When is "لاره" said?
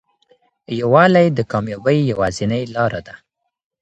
2.75-3.01